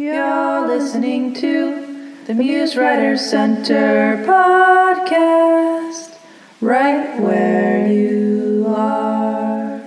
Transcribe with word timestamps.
You're 0.00 0.66
listening 0.66 1.34
to 1.34 2.24
the 2.24 2.32
Muse 2.32 2.74
Writer 2.74 3.18
Center 3.18 4.16
podcast, 4.26 6.16
write 6.62 7.20
where 7.20 7.86
you 7.86 8.64
are. 8.66 9.78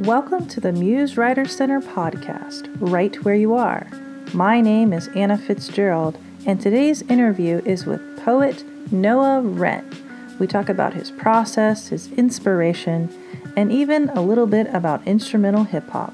Welcome 0.00 0.46
to 0.48 0.60
the 0.60 0.72
Muse 0.72 1.16
Writer 1.16 1.46
Center 1.46 1.80
podcast, 1.80 2.68
write 2.80 3.24
where 3.24 3.34
you 3.34 3.54
are. 3.54 3.88
My 4.34 4.60
name 4.60 4.92
is 4.92 5.08
Anna 5.14 5.38
Fitzgerald, 5.38 6.18
and 6.44 6.60
today's 6.60 7.00
interview 7.00 7.62
is 7.64 7.86
with 7.86 8.22
poet 8.22 8.62
Noah 8.92 9.40
Wren. 9.40 9.90
We 10.38 10.48
talk 10.48 10.68
about 10.68 10.92
his 10.92 11.10
process, 11.10 11.88
his 11.88 12.12
inspiration, 12.12 13.08
and 13.56 13.72
even 13.72 14.10
a 14.10 14.20
little 14.20 14.46
bit 14.46 14.66
about 14.74 15.06
instrumental 15.06 15.64
hip 15.64 15.88
hop. 15.88 16.12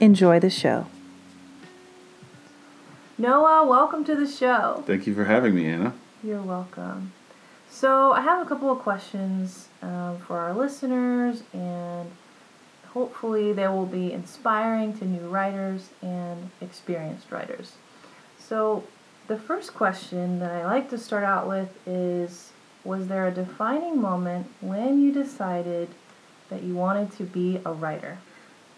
Enjoy 0.00 0.40
the 0.40 0.48
show. 0.48 0.86
Noah, 3.16 3.64
welcome 3.64 4.04
to 4.06 4.16
the 4.16 4.26
show. 4.26 4.82
Thank 4.88 5.06
you 5.06 5.14
for 5.14 5.24
having 5.24 5.54
me, 5.54 5.68
Anna. 5.68 5.94
You're 6.24 6.42
welcome. 6.42 7.12
So, 7.70 8.10
I 8.10 8.22
have 8.22 8.44
a 8.44 8.48
couple 8.48 8.72
of 8.72 8.80
questions 8.80 9.68
um, 9.82 10.18
for 10.18 10.38
our 10.38 10.52
listeners, 10.52 11.44
and 11.52 12.10
hopefully, 12.88 13.52
they 13.52 13.68
will 13.68 13.86
be 13.86 14.12
inspiring 14.12 14.98
to 14.98 15.04
new 15.04 15.28
writers 15.28 15.90
and 16.02 16.50
experienced 16.60 17.30
writers. 17.30 17.74
So, 18.36 18.82
the 19.28 19.38
first 19.38 19.74
question 19.74 20.40
that 20.40 20.50
I 20.50 20.64
like 20.64 20.90
to 20.90 20.98
start 20.98 21.22
out 21.22 21.46
with 21.46 21.68
is 21.86 22.50
Was 22.82 23.06
there 23.06 23.28
a 23.28 23.30
defining 23.30 24.00
moment 24.00 24.48
when 24.60 25.00
you 25.00 25.12
decided 25.12 25.88
that 26.50 26.64
you 26.64 26.74
wanted 26.74 27.12
to 27.12 27.22
be 27.22 27.60
a 27.64 27.72
writer? 27.72 28.18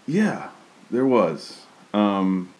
Yeah, 0.06 0.50
there 0.90 1.06
was. 1.06 1.64
Um, 1.94 2.52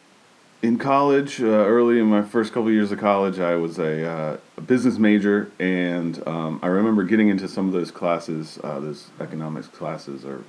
in 0.63 0.79
college, 0.79 1.41
uh, 1.41 1.47
early 1.47 1.99
in 1.99 2.07
my 2.07 2.23
first 2.23 2.53
couple 2.53 2.69
of 2.69 2.75
years 2.75 2.91
of 2.91 2.99
college, 2.99 3.39
I 3.39 3.57
was 3.57 3.79
a, 3.79 4.09
uh, 4.09 4.37
a 4.57 4.61
business 4.61 4.99
major, 4.99 5.51
and 5.59 6.27
um, 6.27 6.61
I 6.63 6.69
remember 6.69 7.05
getting 7.05 7.29
into 7.29 7.47
some 7.49 7.67
of 7.67 7.73
those 7.73 7.91
classes, 7.91 8.59
uh, 8.65 8.81
those 8.81 9.11
economics 9.21 9.69
classes, 9.69 10.25
or 10.25 10.45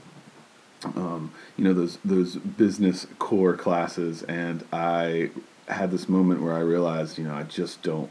um, 0.95 1.33
you 1.57 1.63
know 1.63 1.73
those 1.73 1.97
those 2.05 2.35
business 2.35 3.07
core 3.19 3.55
classes, 3.55 4.23
and 4.23 4.63
I 4.71 5.31
had 5.67 5.91
this 5.91 6.07
moment 6.07 6.41
where 6.41 6.53
I 6.53 6.59
realized, 6.59 7.17
you 7.17 7.25
know, 7.25 7.33
I 7.33 7.43
just 7.43 7.81
don't, 7.81 8.09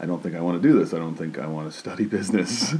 I 0.00 0.06
don't 0.06 0.22
think 0.22 0.34
I 0.34 0.40
want 0.40 0.60
to 0.60 0.68
do 0.68 0.76
this. 0.76 0.92
I 0.92 0.98
don't 0.98 1.14
think 1.14 1.38
I 1.38 1.46
want 1.46 1.70
to 1.70 1.78
study 1.78 2.04
business, 2.06 2.74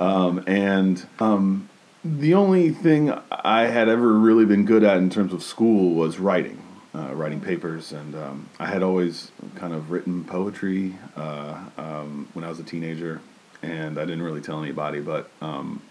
um, 0.00 0.42
and 0.48 1.06
um, 1.20 1.68
the 2.04 2.34
only 2.34 2.70
thing 2.70 3.16
I 3.30 3.66
had 3.66 3.88
ever 3.88 4.12
really 4.12 4.44
been 4.44 4.64
good 4.64 4.82
at 4.82 4.96
in 4.96 5.08
terms 5.08 5.32
of 5.32 5.40
school 5.42 5.94
was 5.94 6.18
writing 6.18 6.61
uh, 6.94 7.14
writing 7.14 7.40
papers, 7.40 7.92
and 7.92 8.14
um, 8.14 8.48
I 8.58 8.66
had 8.66 8.82
always 8.82 9.30
kind 9.56 9.72
of 9.72 9.90
written 9.90 10.24
poetry 10.24 10.94
uh, 11.16 11.58
um, 11.78 12.28
when 12.34 12.44
I 12.44 12.48
was 12.48 12.60
a 12.60 12.64
teenager, 12.64 13.20
and 13.62 13.98
I 13.98 14.04
didn't 14.04 14.22
really 14.22 14.40
tell 14.40 14.62
anybody. 14.62 15.00
But 15.00 15.30
um, 15.40 15.82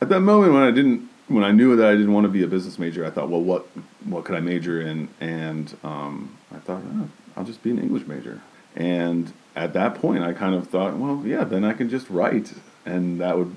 at 0.00 0.08
that 0.08 0.20
moment 0.20 0.52
when 0.52 0.62
I 0.62 0.70
didn't, 0.70 1.08
when 1.28 1.44
I 1.44 1.52
knew 1.52 1.76
that 1.76 1.86
I 1.86 1.92
didn't 1.92 2.12
want 2.12 2.24
to 2.24 2.32
be 2.32 2.42
a 2.42 2.48
business 2.48 2.78
major, 2.78 3.04
I 3.04 3.10
thought, 3.10 3.28
well, 3.28 3.40
what 3.40 3.66
what 4.04 4.24
could 4.24 4.34
I 4.34 4.40
major 4.40 4.80
in? 4.80 5.08
And 5.20 5.76
um, 5.84 6.36
I 6.54 6.58
thought, 6.58 6.82
oh, 6.84 7.08
I'll 7.36 7.44
just 7.44 7.62
be 7.62 7.70
an 7.70 7.78
English 7.78 8.06
major. 8.06 8.40
And 8.74 9.32
at 9.54 9.72
that 9.72 9.94
point, 9.94 10.22
I 10.22 10.32
kind 10.32 10.54
of 10.54 10.68
thought, 10.68 10.96
well, 10.96 11.22
yeah, 11.24 11.44
then 11.44 11.64
I 11.64 11.72
can 11.72 11.88
just 11.88 12.10
write, 12.10 12.52
and 12.84 13.20
that 13.20 13.38
would 13.38 13.54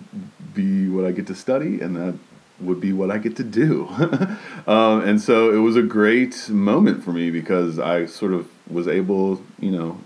be 0.54 0.88
what 0.88 1.06
I 1.06 1.11
get 1.11 1.28
to 1.28 1.36
study, 1.36 1.81
and 1.81 1.95
that 1.95 2.16
would 2.59 2.79
be 2.79 2.93
what 2.93 3.11
I 3.11 3.17
get 3.17 3.35
to 3.38 3.43
do. 3.43 3.88
um, 4.67 5.02
and 5.02 5.21
so 5.21 5.52
it 5.52 5.59
was 5.59 5.75
a 5.75 5.81
great 5.81 6.49
moment 6.49 7.03
for 7.03 7.11
me 7.11 7.31
because 7.31 7.79
I 7.79 8.05
sort 8.05 8.33
of 8.33 8.49
was 8.69 8.88
able, 8.88 9.41
you 9.59 9.71
know, 9.71 9.99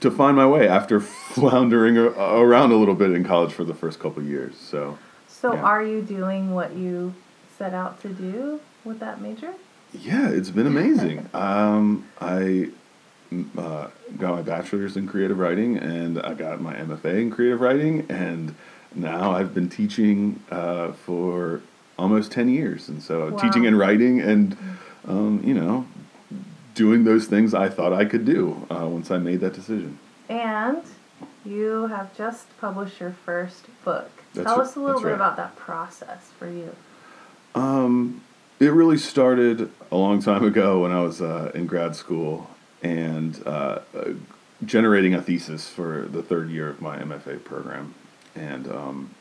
to 0.00 0.10
find 0.10 0.36
my 0.36 0.46
way 0.46 0.68
after 0.68 1.00
floundering 1.34 1.96
around 1.96 2.72
a 2.72 2.76
little 2.76 2.94
bit 2.94 3.12
in 3.12 3.24
college 3.24 3.52
for 3.52 3.64
the 3.64 3.74
first 3.74 3.98
couple 3.98 4.22
years. 4.22 4.56
So, 4.56 4.98
so 5.28 5.54
yeah. 5.54 5.62
are 5.62 5.82
you 5.82 6.02
doing 6.02 6.54
what 6.54 6.74
you 6.74 7.14
set 7.58 7.74
out 7.74 8.00
to 8.02 8.08
do 8.08 8.60
with 8.84 9.00
that 9.00 9.20
major? 9.20 9.54
Yeah, 9.92 10.28
it's 10.28 10.50
been 10.50 10.66
amazing. 10.66 11.28
um, 11.34 12.06
I 12.20 12.70
uh, 13.56 13.88
got 14.18 14.34
my 14.34 14.42
bachelor's 14.42 14.96
in 14.96 15.06
creative 15.06 15.38
writing 15.38 15.76
and 15.76 16.20
I 16.20 16.34
got 16.34 16.60
my 16.60 16.74
MFA 16.74 17.20
in 17.20 17.30
creative 17.30 17.60
writing 17.60 18.06
and 18.08 18.54
now 18.94 19.32
I've 19.32 19.54
been 19.54 19.68
teaching 19.68 20.42
uh, 20.50 20.92
for 20.92 21.62
almost 22.00 22.32
10 22.32 22.48
years. 22.48 22.88
And 22.88 23.02
so 23.02 23.30
wow. 23.30 23.38
teaching 23.38 23.66
and 23.66 23.78
writing 23.78 24.20
and, 24.20 24.56
um, 25.06 25.42
you 25.44 25.54
know, 25.54 25.86
doing 26.74 27.04
those 27.04 27.26
things 27.26 27.52
I 27.54 27.68
thought 27.68 27.92
I 27.92 28.04
could 28.04 28.24
do 28.24 28.66
uh, 28.70 28.86
once 28.86 29.10
I 29.10 29.18
made 29.18 29.40
that 29.40 29.52
decision. 29.52 29.98
And 30.28 30.82
you 31.44 31.86
have 31.88 32.16
just 32.16 32.46
published 32.60 33.00
your 33.00 33.12
first 33.12 33.66
book. 33.84 34.10
That's 34.34 34.46
Tell 34.46 34.60
us 34.60 34.76
a 34.76 34.80
little 34.80 35.00
bit 35.00 35.08
right. 35.08 35.14
about 35.14 35.36
that 35.36 35.56
process 35.56 36.30
for 36.38 36.48
you. 36.48 36.74
Um, 37.54 38.22
it 38.60 38.72
really 38.72 38.98
started 38.98 39.70
a 39.90 39.96
long 39.96 40.22
time 40.22 40.44
ago 40.44 40.82
when 40.82 40.92
I 40.92 41.00
was 41.00 41.20
uh, 41.20 41.50
in 41.54 41.66
grad 41.66 41.96
school 41.96 42.50
and 42.82 43.42
uh, 43.46 43.80
uh 43.94 44.12
generating 44.64 45.14
a 45.14 45.22
thesis 45.22 45.68
for 45.68 46.02
the 46.02 46.22
third 46.22 46.50
year 46.50 46.68
of 46.68 46.82
my 46.82 46.98
MFA 46.98 47.42
program. 47.42 47.94
And 48.34 48.68
um, 48.68 49.14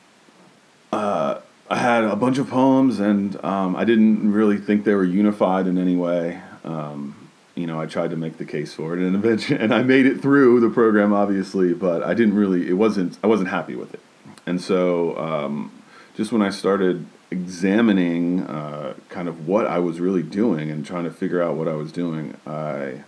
uh, 0.92 1.40
I 1.72 1.78
had 1.78 2.04
a 2.04 2.16
bunch 2.16 2.40
of 2.40 2.50
poems, 2.50 3.00
and 3.00 3.44
um, 3.46 3.76
I 3.76 3.86
didn't 3.86 4.32
really 4.32 4.58
think 4.58 4.86
they 4.86 4.96
were 4.96 5.04
unified 5.04 5.68
in 5.68 5.78
any 5.78 5.96
way. 5.96 6.42
Um, 6.64 7.30
you 7.54 7.68
know, 7.68 7.80
I 7.80 7.86
tried 7.86 8.10
to 8.10 8.16
make 8.16 8.38
the 8.38 8.46
case 8.46 8.74
for 8.74 8.98
it, 8.98 9.00
and 9.00 9.16
eventually, 9.16 9.60
and 9.64 9.72
I 9.72 9.84
made 9.84 10.08
it 10.08 10.20
through 10.20 10.62
the 10.62 10.70
program, 10.70 11.14
obviously, 11.14 11.74
but 11.74 12.02
I 12.02 12.16
didn't 12.16 12.34
really. 12.34 12.68
It 12.68 12.74
wasn't. 12.74 13.20
I 13.24 13.28
wasn't 13.28 13.50
happy 13.50 13.76
with 13.76 13.94
it, 13.94 14.00
and 14.48 14.60
so 14.60 15.16
um, 15.20 15.72
just 16.16 16.32
when 16.32 16.42
I 16.42 16.50
started 16.50 17.06
examining 17.30 18.42
uh, 18.48 18.96
kind 19.10 19.28
of 19.28 19.48
what 19.48 19.68
I 19.68 19.78
was 19.78 20.00
really 20.00 20.24
doing 20.24 20.72
and 20.72 20.84
trying 20.84 21.04
to 21.04 21.12
figure 21.12 21.44
out 21.44 21.56
what 21.56 21.68
I 21.68 21.76
was 21.76 21.92
doing, 21.92 22.36
I 22.48 23.04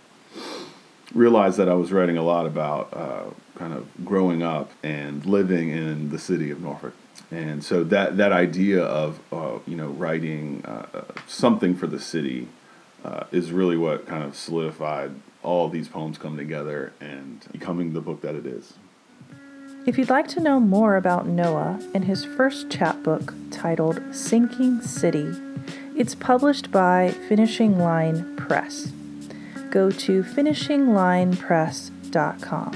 realized 1.12 1.56
that 1.56 1.68
I 1.68 1.74
was 1.74 1.90
writing 1.90 2.16
a 2.16 2.22
lot 2.22 2.46
about 2.46 2.90
uh, 2.92 3.24
kind 3.56 3.72
of 3.72 3.88
growing 4.04 4.44
up 4.44 4.70
and 4.84 5.26
living 5.26 5.70
in 5.70 6.10
the 6.10 6.18
city 6.20 6.52
of 6.52 6.60
Norfolk 6.60 6.94
and 7.30 7.64
so 7.64 7.82
that 7.84 8.18
that 8.18 8.32
idea 8.32 8.82
of 8.82 9.20
uh, 9.32 9.58
you 9.66 9.76
know 9.76 9.88
writing 9.88 10.64
uh, 10.64 11.04
something 11.26 11.74
for 11.74 11.86
the 11.86 12.00
city 12.00 12.48
uh, 13.04 13.24
is 13.32 13.52
really 13.52 13.76
what 13.76 14.06
kind 14.06 14.22
of 14.22 14.36
solidified 14.36 15.12
all 15.42 15.68
these 15.68 15.88
poems 15.88 16.18
come 16.18 16.36
together 16.36 16.92
and 17.00 17.44
becoming 17.50 17.94
the 17.94 18.00
book 18.00 18.20
that 18.20 18.36
it 18.36 18.46
is. 18.46 18.74
If 19.84 19.98
you'd 19.98 20.10
like 20.10 20.28
to 20.28 20.38
know 20.40 20.60
more 20.60 20.96
about 20.96 21.26
Noah 21.26 21.80
and 21.92 22.04
his 22.04 22.24
first 22.24 22.70
chapbook 22.70 23.34
titled 23.50 24.00
Sinking 24.14 24.80
City, 24.82 25.34
it's 25.96 26.14
published 26.14 26.70
by 26.70 27.10
Finishing 27.28 27.76
Line 27.78 28.36
Press. 28.36 28.92
Go 29.70 29.90
to 29.90 30.22
finishinglinepress.com. 30.22 32.72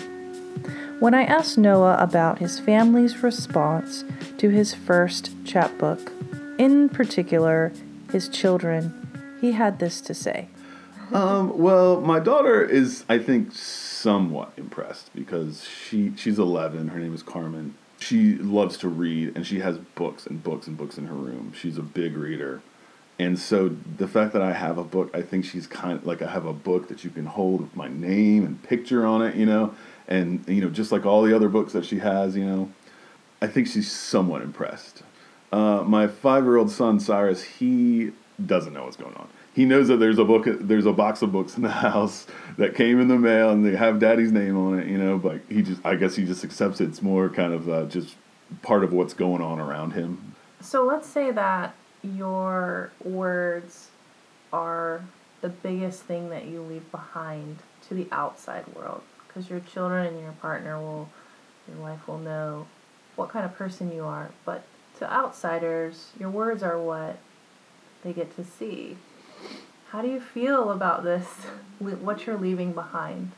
When 0.99 1.15
I 1.15 1.25
asked 1.25 1.59
Noah 1.59 1.97
about 2.01 2.39
his 2.41 2.59
family's 2.59 3.23
response 3.23 4.03
to 4.39 4.51
his 4.51 4.75
first 4.75 5.31
chapbook, 5.45 6.13
in 6.59 6.89
particular 6.89 7.73
his 8.13 8.29
children, 8.29 9.39
he 9.41 9.53
had 9.53 9.79
this 9.79 10.01
to 10.03 10.15
say. 10.15 10.49
Um, 11.13 11.57
well, 11.57 12.01
my 12.01 12.19
daughter 12.19 12.65
is, 12.65 13.05
I 13.09 13.19
think, 13.19 13.53
somewhat 13.53 14.53
impressed 14.57 15.15
because 15.15 15.65
she 15.65 16.13
she's 16.17 16.39
11. 16.39 16.89
Her 16.89 16.99
name 16.99 17.15
is 17.15 17.23
Carmen. 17.23 17.75
She 17.99 18.35
loves 18.35 18.77
to 18.79 18.89
read 18.89 19.37
and 19.37 19.47
she 19.47 19.61
has 19.61 19.79
books 19.79 20.27
and 20.27 20.43
books 20.43 20.67
and 20.67 20.77
books 20.77 20.99
in 20.99 21.07
her 21.07 21.15
room. 21.15 21.53
She's 21.55 21.79
a 21.79 21.83
big 21.83 22.17
reader. 22.17 22.61
And 23.19 23.39
so 23.39 23.69
the 23.69 24.07
fact 24.07 24.35
that 24.35 24.43
I 24.43 24.53
have 24.53 24.77
a 24.77 24.85
book, 24.85 25.11
I 25.15 25.23
think 25.23 25.47
she's 25.47 25.67
kind 25.67 25.99
of 25.99 26.07
like 26.07 26.21
I 26.21 26.31
have 26.31 26.45
a 26.45 26.53
book 26.53 26.89
that 26.89 27.03
you 27.03 27.11
can 27.11 27.25
hold 27.25 27.63
with 27.63 27.75
my 27.75 27.89
name 27.89 28.45
and 28.45 28.63
picture 28.63 29.07
on 29.07 29.23
it, 29.23 29.37
you 29.37 29.47
know, 29.47 29.75
and 30.07 30.45
you 30.47 30.61
know 30.61 30.69
just 30.69 30.93
like 30.93 31.07
all 31.07 31.23
the 31.23 31.35
other 31.35 31.49
books 31.49 31.73
that 31.73 31.87
she 31.87 32.01
has, 32.01 32.37
you 32.37 32.45
know, 32.45 32.71
I 33.41 33.47
think 33.47 33.67
she's 33.67 33.91
somewhat 33.91 34.43
impressed. 34.43 35.03
Uh, 35.53 35.83
my 35.83 36.07
five-year-old 36.07 36.71
son 36.71 36.99
Cyrus, 37.01 37.43
he 37.43 38.13
doesn't 38.45 38.73
know 38.73 38.85
what's 38.85 38.97
going 38.97 39.15
on. 39.15 39.29
He 39.55 39.65
knows 39.65 39.89
that 39.89 39.97
there's 39.97 40.19
a 40.19 40.25
book, 40.25 40.45
there's 40.47 40.85
a 40.85 40.93
box 40.93 41.23
of 41.23 41.33
books 41.33 41.57
in 41.57 41.63
the 41.63 41.69
house 41.71 42.27
that 42.59 42.75
came 42.75 43.01
in 43.01 43.09
the 43.09 43.19
mail, 43.19 43.51
and 43.51 43.65
they 43.65 43.77
have 43.77 43.99
Daddy's 43.99 44.33
name 44.33 44.57
on 44.57 44.79
it. 44.79 44.87
You 44.87 44.99
know, 44.99 45.19
but 45.19 45.41
he 45.49 45.63
just, 45.63 45.85
I 45.85 45.97
guess, 45.97 46.17
he 46.17 46.25
just 46.25 46.45
accepts 46.45 46.81
it. 46.81 46.89
It's 46.89 47.03
more 47.03 47.29
kind 47.29 47.53
of 47.53 47.69
uh, 47.69 47.85
just 47.87 48.17
part 48.63 48.85
of 48.85 48.93
what's 48.93 49.15
going 49.15 49.43
on 49.43 49.59
around 49.59 49.93
him. 49.93 50.35
So 50.61 50.85
let's 50.85 51.09
say 51.09 51.31
that 51.31 51.75
your 52.03 52.91
words 53.03 53.89
are 54.53 55.05
the 55.41 55.49
biggest 55.49 56.03
thing 56.03 56.31
that 56.31 56.47
you 56.47 56.61
leave 56.63 56.91
behind 56.91 57.59
to 57.89 57.95
the 57.95 58.09
outside 58.13 58.67
world, 58.75 59.03
because 59.27 59.49
your 59.49 59.61
children 59.61 60.07
and 60.07 60.21
your 60.21 60.33
partner 60.33 60.79
will, 60.79 61.09
your 61.69 61.83
wife 61.83 62.07
will 62.07 62.19
know 62.19 62.67
what 63.17 63.31
kind 63.31 63.45
of 63.45 63.55
person 63.57 63.93
you 63.93 64.05
are, 64.05 64.31
but 64.45 64.63
to 64.99 65.13
outsiders, 65.13 66.11
your 66.19 66.31
words 66.31 66.63
are 66.63 66.79
what 66.79 67.19
they 68.03 68.13
get 68.13 68.35
to 68.37 68.45
see. 68.45 68.97
How 69.89 70.03
do 70.03 70.09
you 70.09 70.21
feel 70.21 70.71
about 70.71 71.05
this? 71.05 71.27
What 71.79 72.27
you're 72.27 72.39
leaving 72.39 72.73
behind? 72.73 73.33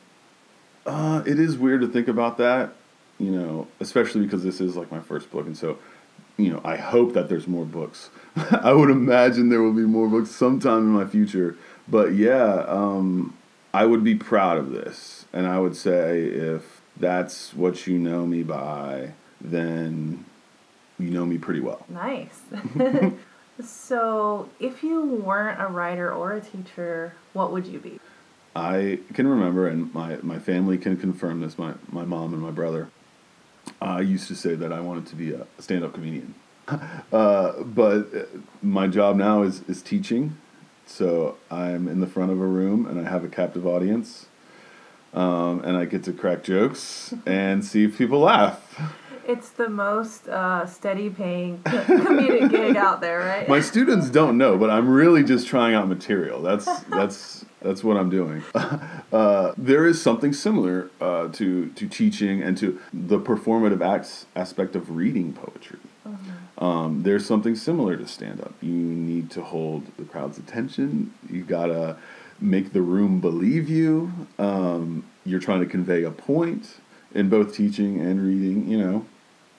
Uh, 0.86 1.22
it 1.26 1.38
is 1.38 1.56
weird 1.56 1.80
to 1.82 1.88
think 1.88 2.08
about 2.08 2.38
that, 2.38 2.72
you 3.18 3.30
know, 3.30 3.66
especially 3.80 4.24
because 4.24 4.42
this 4.42 4.60
is 4.60 4.76
like 4.76 4.90
my 4.90 5.00
first 5.00 5.30
book, 5.30 5.46
and 5.46 5.56
so, 5.56 5.78
you 6.36 6.50
know, 6.50 6.60
I 6.64 6.76
hope 6.76 7.12
that 7.14 7.28
there's 7.28 7.46
more 7.46 7.64
books. 7.64 8.10
I 8.36 8.72
would 8.72 8.90
imagine 8.90 9.48
there 9.48 9.62
will 9.62 9.72
be 9.72 9.82
more 9.82 10.08
books 10.08 10.30
sometime 10.30 10.78
in 10.78 10.88
my 10.88 11.04
future, 11.04 11.56
but 11.86 12.14
yeah, 12.14 12.64
um, 12.66 13.36
I 13.74 13.84
would 13.84 14.02
be 14.02 14.14
proud 14.14 14.56
of 14.56 14.70
this, 14.70 15.26
and 15.32 15.46
I 15.46 15.58
would 15.58 15.76
say 15.76 16.22
if 16.22 16.80
that's 16.96 17.54
what 17.54 17.86
you 17.86 17.98
know 17.98 18.26
me 18.26 18.42
by, 18.42 19.12
then 19.40 20.24
you 20.98 21.10
know 21.10 21.24
me 21.24 21.38
pretty 21.38 21.60
well. 21.60 21.84
Nice. 21.88 22.40
so, 23.64 24.48
if 24.58 24.82
you 24.82 25.02
weren't 25.02 25.60
a 25.60 25.66
writer 25.66 26.12
or 26.12 26.32
a 26.34 26.40
teacher, 26.40 27.14
what 27.32 27.52
would 27.52 27.66
you 27.66 27.78
be? 27.78 28.00
I 28.56 28.98
can 29.14 29.28
remember, 29.28 29.68
and 29.68 29.92
my, 29.94 30.16
my 30.22 30.38
family 30.38 30.78
can 30.78 30.96
confirm 30.96 31.40
this, 31.40 31.58
my, 31.58 31.74
my 31.90 32.04
mom 32.04 32.32
and 32.32 32.42
my 32.42 32.50
brother. 32.50 32.88
I 33.80 34.00
used 34.00 34.26
to 34.28 34.34
say 34.34 34.54
that 34.54 34.72
I 34.72 34.80
wanted 34.80 35.06
to 35.06 35.16
be 35.16 35.32
a 35.32 35.46
stand 35.58 35.84
up 35.84 35.94
comedian. 35.94 36.34
Uh, 37.10 37.62
but 37.62 38.14
uh, 38.14 38.24
my 38.60 38.86
job 38.86 39.16
now 39.16 39.42
is, 39.42 39.62
is 39.62 39.80
teaching. 39.80 40.36
So 40.84 41.38
I'm 41.50 41.88
in 41.88 42.00
the 42.00 42.06
front 42.06 42.30
of 42.30 42.38
a 42.38 42.46
room 42.46 42.86
and 42.86 43.00
I 43.00 43.08
have 43.08 43.24
a 43.24 43.28
captive 43.28 43.66
audience. 43.66 44.26
Um, 45.14 45.64
and 45.64 45.78
I 45.78 45.86
get 45.86 46.04
to 46.04 46.12
crack 46.12 46.42
jokes 46.42 47.14
and 47.26 47.64
see 47.64 47.84
if 47.84 47.96
people 47.96 48.20
laugh. 48.20 48.78
It's 49.28 49.50
the 49.50 49.68
most 49.68 50.26
uh, 50.26 50.64
steady 50.64 51.10
paying 51.10 51.58
comedic 51.62 52.50
gig 52.50 52.76
out 52.78 53.02
there, 53.02 53.18
right? 53.18 53.46
My 53.46 53.60
students 53.60 54.08
don't 54.08 54.38
know, 54.38 54.56
but 54.56 54.70
I'm 54.70 54.88
really 54.88 55.22
just 55.22 55.46
trying 55.46 55.74
out 55.74 55.86
material. 55.86 56.40
That's 56.40 56.64
that's 56.84 57.44
that's 57.60 57.84
what 57.84 57.96
I'm 57.96 58.10
doing. 58.10 58.42
Uh, 59.10 59.54
there 59.56 59.86
is 59.86 60.00
something 60.02 60.34
similar 60.34 60.90
uh, 61.00 61.28
to 61.28 61.70
to 61.70 61.88
teaching 61.88 62.42
and 62.42 62.58
to 62.58 62.78
the 62.92 63.18
performative 63.18 63.80
acts 63.80 64.26
aspect 64.36 64.76
of 64.76 64.94
reading 64.94 65.32
poetry. 65.32 65.78
Um, 66.58 67.04
there's 67.04 67.24
something 67.24 67.54
similar 67.56 67.96
to 67.96 68.06
stand 68.06 68.42
up. 68.42 68.52
You 68.60 68.70
need 68.70 69.30
to 69.30 69.42
hold 69.42 69.86
the 69.96 70.04
crowd's 70.04 70.36
attention. 70.36 71.14
You 71.30 71.42
gotta 71.42 71.96
make 72.38 72.74
the 72.74 72.82
room 72.82 73.20
believe 73.20 73.70
you. 73.70 74.12
Um, 74.38 75.04
you're 75.24 75.40
trying 75.40 75.60
to 75.60 75.66
convey 75.66 76.02
a 76.02 76.10
point 76.10 76.76
in 77.14 77.30
both 77.30 77.54
teaching 77.54 77.98
and 77.98 78.20
reading. 78.22 78.68
You 78.68 78.78
know, 78.78 79.06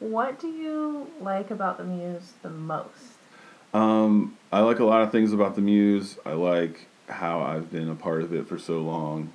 What 0.00 0.40
do 0.40 0.48
you 0.48 1.10
like 1.20 1.50
about 1.50 1.78
the 1.78 1.84
Muse 1.84 2.32
the 2.42 2.50
most? 2.50 2.88
Um, 3.72 4.36
I 4.52 4.60
like 4.60 4.78
a 4.78 4.84
lot 4.84 5.02
of 5.02 5.12
things 5.12 5.32
about 5.32 5.54
the 5.54 5.60
Muse. 5.60 6.18
I 6.24 6.32
like 6.32 6.86
how 7.08 7.42
I've 7.42 7.70
been 7.70 7.90
a 7.90 7.94
part 7.94 8.22
of 8.22 8.32
it 8.32 8.48
for 8.48 8.58
so 8.58 8.80
long, 8.80 9.32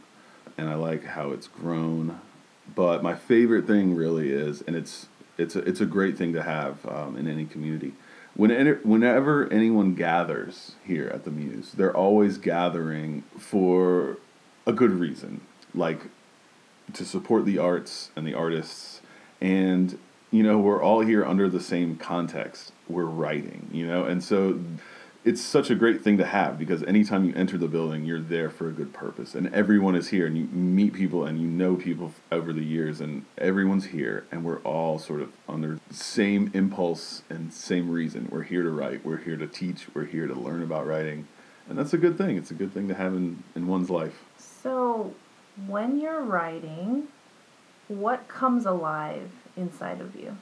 and 0.58 0.70
I 0.70 0.76
like 0.76 1.04
how 1.04 1.32
it's 1.32 1.48
grown. 1.48 2.20
But 2.76 3.04
my 3.04 3.16
favorite 3.16 3.68
thing 3.68 3.96
really 3.96 4.32
is, 4.32 4.62
and 4.62 4.76
it's 4.76 5.08
it's 5.38 5.56
a, 5.56 5.60
it's 5.60 5.82
a 5.82 5.86
great 5.86 6.18
thing 6.18 6.34
to 6.34 6.44
have 6.44 6.86
um, 6.86 7.16
in 7.16 7.28
any 7.28 7.46
community. 7.46 7.94
Whenever, 8.40 9.52
anyone 9.52 9.96
gathers 9.96 10.72
here 10.86 11.12
at 11.14 11.26
the 11.26 11.30
Muse, 11.30 11.74
they're 11.74 11.96
always 11.96 12.38
gathering 12.38 13.26
for 13.38 14.18
a 14.66 14.72
good 14.72 14.92
reason, 14.92 15.42
like 15.76 16.04
to 16.94 17.04
support 17.04 17.44
the 17.44 17.58
arts 17.58 18.12
and 18.16 18.26
the 18.26 18.34
artists. 18.34 19.02
And, 19.42 20.00
you 20.32 20.42
know, 20.42 20.58
we're 20.58 20.82
all 20.82 21.02
here 21.02 21.26
under 21.26 21.50
the 21.50 21.60
same 21.60 21.98
context. 21.98 22.72
We're 22.88 23.04
writing, 23.04 23.70
you 23.74 23.86
know, 23.86 24.06
and 24.06 24.24
so 24.24 24.58
it's 25.26 25.42
such 25.42 25.70
a 25.70 25.76
great 25.76 26.02
thing 26.02 26.18
to 26.18 26.26
have 26.26 26.58
because 26.58 26.82
anytime 26.84 27.26
you 27.26 27.34
enter 27.36 27.58
the 27.58 27.68
building, 27.68 28.06
you're 28.06 28.22
there 28.22 28.50
for 28.50 28.70
a 28.70 28.72
good 28.72 28.94
purpose. 28.94 29.36
And 29.36 29.54
everyone 29.54 29.96
is 29.96 30.10
here, 30.10 30.26
and 30.26 30.38
you 30.38 30.46
meet 30.46 30.94
people 30.94 31.26
and 31.26 31.40
you 31.42 31.48
know 31.48 31.76
people 31.76 32.14
over 32.32 32.54
the 32.54 32.64
years, 32.64 33.02
and 33.02 33.26
everyone's 33.38 33.86
here, 33.86 34.26
and 34.32 34.46
we're 34.46 34.60
all 34.60 34.98
sort 34.98 35.22
of 35.22 35.32
under 35.48 35.80
same 35.92 36.50
impulse 36.54 37.24
and 37.30 37.54
same 37.54 37.90
reason. 37.90 38.30
We're 38.32 38.44
here 38.44 38.64
to 38.64 38.70
write, 38.70 39.06
we're 39.06 39.18
here 39.18 39.36
to 39.36 39.48
teach, 39.48 39.88
we're 39.94 40.06
here 40.06 40.28
to 40.28 40.34
learn 40.34 40.64
about 40.64 40.88
writing. 40.88 41.28
And 41.68 41.78
that's 41.78 41.94
a 41.94 41.98
good 41.98 42.18
thing. 42.18 42.38
It's 42.38 42.52
a 42.52 42.56
good 42.56 42.74
thing 42.74 42.88
to 42.88 42.96
have 42.96 43.14
in, 43.14 43.44
in 43.56 43.68
one's 43.68 43.90
life. 43.90 44.24
So, 44.38 45.14
when 45.68 46.00
you're 46.00 46.22
writing, 46.22 47.10
what 47.90 48.28
comes 48.28 48.66
alive 48.66 49.30
inside 49.58 50.00
of 50.00 50.16
you? 50.16 50.38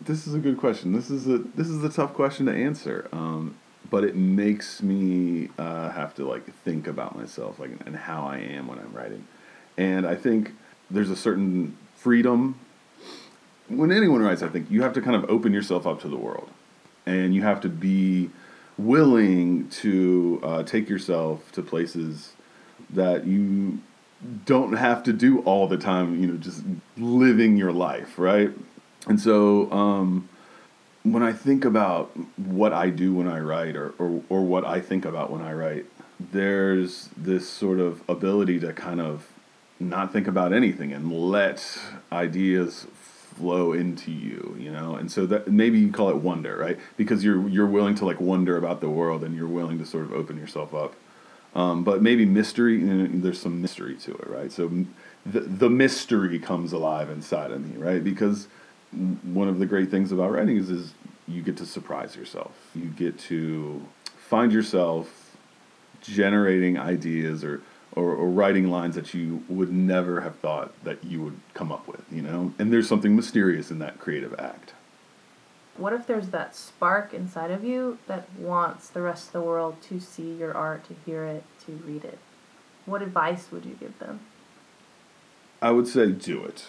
This 0.00 0.26
is 0.26 0.34
a 0.34 0.38
good 0.38 0.56
question. 0.56 0.92
This 0.92 1.10
is 1.10 1.26
a 1.26 1.38
this 1.38 1.68
is 1.68 1.82
a 1.84 1.88
tough 1.88 2.14
question 2.14 2.46
to 2.46 2.52
answer. 2.52 3.08
Um, 3.12 3.56
but 3.90 4.04
it 4.04 4.16
makes 4.16 4.82
me 4.82 5.50
uh, 5.58 5.90
have 5.90 6.14
to 6.14 6.26
like 6.26 6.52
think 6.64 6.86
about 6.86 7.16
myself, 7.16 7.58
like 7.58 7.70
and 7.86 7.96
how 7.96 8.26
I 8.26 8.38
am 8.38 8.66
when 8.66 8.78
I'm 8.78 8.92
writing. 8.92 9.26
And 9.76 10.06
I 10.06 10.14
think 10.14 10.52
there's 10.90 11.10
a 11.10 11.16
certain 11.16 11.76
freedom 11.96 12.58
when 13.68 13.92
anyone 13.92 14.22
writes. 14.22 14.42
I 14.42 14.48
think 14.48 14.70
you 14.70 14.82
have 14.82 14.92
to 14.94 15.02
kind 15.02 15.16
of 15.16 15.28
open 15.30 15.52
yourself 15.52 15.86
up 15.86 16.00
to 16.02 16.08
the 16.08 16.16
world, 16.16 16.50
and 17.06 17.34
you 17.34 17.42
have 17.42 17.60
to 17.62 17.68
be 17.68 18.30
willing 18.76 19.68
to 19.68 20.40
uh, 20.42 20.62
take 20.62 20.88
yourself 20.88 21.52
to 21.52 21.62
places 21.62 22.32
that 22.90 23.26
you 23.26 23.78
don't 24.46 24.72
have 24.74 25.02
to 25.04 25.12
do 25.12 25.40
all 25.40 25.66
the 25.68 25.76
time. 25.76 26.20
You 26.20 26.28
know, 26.28 26.36
just 26.36 26.62
living 26.96 27.56
your 27.56 27.72
life, 27.72 28.18
right? 28.18 28.50
And 29.06 29.20
so. 29.20 29.70
Um, 29.70 30.28
when 31.04 31.22
I 31.22 31.32
think 31.32 31.64
about 31.64 32.10
what 32.36 32.72
I 32.72 32.88
do 32.90 33.14
when 33.14 33.28
I 33.28 33.38
write 33.38 33.76
or, 33.76 33.94
or, 33.98 34.22
or 34.28 34.42
what 34.42 34.64
I 34.64 34.80
think 34.80 35.04
about 35.04 35.30
when 35.30 35.42
I 35.42 35.52
write, 35.52 35.86
there's 36.18 37.10
this 37.16 37.48
sort 37.48 37.78
of 37.78 38.02
ability 38.08 38.58
to 38.60 38.72
kind 38.72 39.00
of 39.00 39.28
not 39.78 40.12
think 40.12 40.26
about 40.26 40.52
anything 40.52 40.92
and 40.92 41.12
let 41.12 41.78
ideas 42.10 42.86
flow 43.36 43.72
into 43.72 44.10
you, 44.10 44.56
you 44.58 44.72
know? 44.72 44.94
And 44.94 45.12
so 45.12 45.26
that 45.26 45.48
maybe 45.48 45.78
you 45.78 45.92
call 45.92 46.08
it 46.08 46.16
wonder, 46.16 46.56
right? 46.56 46.78
Because 46.96 47.22
you're 47.22 47.48
you're 47.48 47.66
willing 47.66 47.94
to 47.96 48.06
like 48.06 48.20
wonder 48.20 48.56
about 48.56 48.80
the 48.80 48.88
world 48.88 49.24
and 49.24 49.36
you're 49.36 49.46
willing 49.46 49.78
to 49.78 49.86
sort 49.86 50.04
of 50.04 50.12
open 50.12 50.38
yourself 50.38 50.72
up. 50.72 50.94
Um, 51.54 51.84
but 51.84 52.00
maybe 52.00 52.24
mystery, 52.24 52.78
you 52.78 52.86
know, 52.86 53.08
there's 53.12 53.40
some 53.40 53.60
mystery 53.60 53.94
to 53.96 54.12
it, 54.12 54.26
right? 54.28 54.50
So 54.50 54.70
the, 55.24 55.40
the 55.40 55.70
mystery 55.70 56.38
comes 56.38 56.72
alive 56.72 57.10
inside 57.10 57.50
of 57.50 57.64
me, 57.64 57.76
right? 57.76 58.02
Because 58.02 58.48
one 59.22 59.48
of 59.48 59.58
the 59.58 59.66
great 59.66 59.90
things 59.90 60.12
about 60.12 60.30
writing 60.30 60.56
is, 60.56 60.70
is 60.70 60.94
you 61.26 61.42
get 61.42 61.56
to 61.58 61.66
surprise 61.66 62.16
yourself. 62.16 62.52
You 62.74 62.86
get 62.86 63.18
to 63.20 63.86
find 64.16 64.52
yourself 64.52 65.36
generating 66.00 66.78
ideas 66.78 67.44
or, 67.44 67.62
or, 67.92 68.14
or, 68.14 68.28
writing 68.28 68.70
lines 68.70 68.94
that 68.94 69.14
you 69.14 69.42
would 69.48 69.72
never 69.72 70.20
have 70.20 70.36
thought 70.36 70.72
that 70.84 71.02
you 71.02 71.22
would 71.22 71.40
come 71.54 71.72
up 71.72 71.86
with, 71.88 72.02
you 72.10 72.20
know? 72.20 72.52
And 72.58 72.72
there's 72.72 72.88
something 72.88 73.16
mysterious 73.16 73.70
in 73.70 73.78
that 73.78 73.98
creative 73.98 74.34
act. 74.38 74.74
What 75.76 75.92
if 75.92 76.06
there's 76.06 76.28
that 76.28 76.54
spark 76.54 77.14
inside 77.14 77.50
of 77.50 77.64
you 77.64 77.98
that 78.06 78.28
wants 78.38 78.88
the 78.88 79.00
rest 79.00 79.28
of 79.28 79.32
the 79.32 79.40
world 79.40 79.80
to 79.88 79.98
see 79.98 80.34
your 80.34 80.54
art, 80.54 80.84
to 80.88 80.94
hear 81.06 81.24
it, 81.24 81.42
to 81.66 81.72
read 81.72 82.04
it? 82.04 82.18
What 82.86 83.02
advice 83.02 83.50
would 83.50 83.64
you 83.64 83.74
give 83.80 83.98
them? 83.98 84.20
I 85.60 85.70
would 85.70 85.88
say 85.88 86.12
do 86.12 86.44
it. 86.44 86.66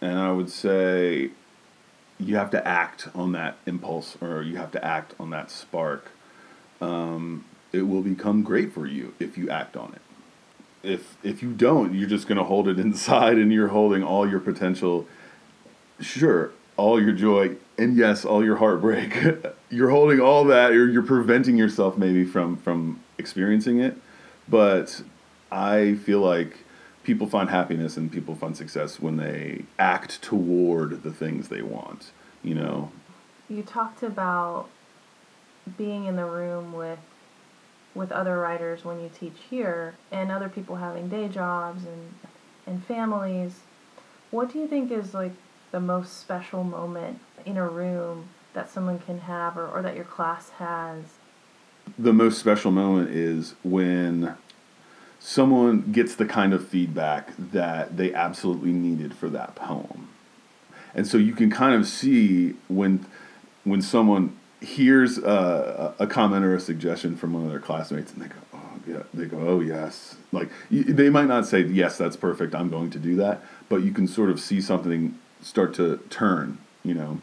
And 0.00 0.18
I 0.18 0.32
would 0.32 0.50
say 0.50 1.30
you 2.18 2.36
have 2.36 2.50
to 2.50 2.66
act 2.66 3.08
on 3.14 3.32
that 3.32 3.56
impulse 3.66 4.16
or 4.20 4.42
you 4.42 4.56
have 4.56 4.70
to 4.72 4.84
act 4.84 5.14
on 5.18 5.30
that 5.30 5.50
spark. 5.50 6.10
Um, 6.80 7.44
it 7.72 7.82
will 7.82 8.02
become 8.02 8.42
great 8.42 8.72
for 8.72 8.86
you 8.86 9.14
if 9.18 9.38
you 9.38 9.48
act 9.50 9.76
on 9.76 9.94
it. 9.94 10.00
If 10.82 11.16
if 11.22 11.42
you 11.42 11.52
don't, 11.52 11.94
you're 11.94 12.08
just 12.08 12.26
going 12.26 12.38
to 12.38 12.44
hold 12.44 12.68
it 12.68 12.78
inside 12.86 13.38
and 13.38 13.52
you're 13.52 13.68
holding 13.68 14.02
all 14.02 14.28
your 14.28 14.40
potential 14.40 15.06
sure, 16.00 16.52
all 16.76 17.00
your 17.00 17.12
joy 17.12 17.56
and 17.78 17.96
yes, 17.96 18.24
all 18.24 18.44
your 18.44 18.56
heartbreak. 18.56 19.18
you're 19.70 19.90
holding 19.90 20.20
all 20.20 20.44
that 20.44 20.72
or 20.72 20.88
you're 20.88 21.02
preventing 21.02 21.56
yourself 21.56 21.96
maybe 21.96 22.24
from 22.24 22.56
from 22.56 23.00
experiencing 23.18 23.80
it. 23.80 23.96
But 24.48 25.02
I 25.50 25.94
feel 25.94 26.20
like 26.20 26.58
people 27.04 27.26
find 27.26 27.50
happiness 27.50 27.96
and 27.96 28.10
people 28.10 28.34
find 28.34 28.56
success 28.56 29.00
when 29.00 29.16
they 29.16 29.64
act 29.78 30.22
toward 30.22 31.02
the 31.02 31.12
things 31.12 31.48
they 31.48 31.62
want, 31.62 32.12
you 32.42 32.54
know. 32.54 32.90
You 33.48 33.62
talked 33.62 34.02
about 34.02 34.68
being 35.76 36.06
in 36.06 36.16
the 36.16 36.24
room 36.24 36.72
with 36.72 36.98
with 37.94 38.10
other 38.10 38.38
writers 38.38 38.86
when 38.86 39.00
you 39.00 39.10
teach 39.12 39.36
here 39.50 39.94
and 40.10 40.30
other 40.30 40.48
people 40.48 40.76
having 40.76 41.08
day 41.08 41.28
jobs 41.28 41.84
and 41.84 42.14
and 42.66 42.84
families. 42.84 43.60
What 44.30 44.52
do 44.52 44.58
you 44.58 44.66
think 44.66 44.90
is 44.90 45.12
like 45.12 45.32
the 45.72 45.80
most 45.80 46.20
special 46.20 46.64
moment 46.64 47.20
in 47.44 47.56
a 47.56 47.68
room 47.68 48.28
that 48.54 48.70
someone 48.70 48.98
can 48.98 49.18
have 49.20 49.56
or, 49.56 49.66
or 49.66 49.82
that 49.82 49.96
your 49.96 50.04
class 50.04 50.50
has? 50.50 51.04
The 51.98 52.12
most 52.12 52.38
special 52.38 52.70
moment 52.70 53.10
is 53.10 53.54
when 53.64 54.36
someone 55.24 55.92
gets 55.92 56.16
the 56.16 56.26
kind 56.26 56.52
of 56.52 56.66
feedback 56.66 57.30
that 57.38 57.96
they 57.96 58.12
absolutely 58.12 58.72
needed 58.72 59.14
for 59.14 59.28
that 59.28 59.54
poem. 59.54 60.08
And 60.96 61.06
so 61.06 61.16
you 61.16 61.32
can 61.32 61.48
kind 61.48 61.74
of 61.74 61.86
see 61.86 62.54
when 62.68 63.06
when 63.64 63.80
someone 63.80 64.36
hears 64.60 65.18
a, 65.18 65.94
a 66.00 66.06
comment 66.08 66.44
or 66.44 66.56
a 66.56 66.60
suggestion 66.60 67.16
from 67.16 67.32
one 67.32 67.44
of 67.44 67.50
their 67.50 67.60
classmates 67.60 68.12
and 68.12 68.22
they 68.22 68.28
go, 68.28 68.34
oh, 68.52 68.80
yeah, 68.86 69.02
they 69.14 69.26
go, 69.26 69.38
oh, 69.38 69.60
yes. 69.60 70.16
Like, 70.32 70.50
they 70.70 71.08
might 71.10 71.26
not 71.26 71.46
say, 71.46 71.62
yes, 71.62 71.96
that's 71.96 72.16
perfect, 72.16 72.54
I'm 72.54 72.68
going 72.68 72.90
to 72.90 72.98
do 72.98 73.14
that, 73.16 73.42
but 73.68 73.82
you 73.82 73.92
can 73.92 74.08
sort 74.08 74.30
of 74.30 74.40
see 74.40 74.60
something 74.60 75.16
start 75.40 75.74
to 75.74 75.98
turn, 76.10 76.58
you 76.84 76.94
know. 76.94 77.20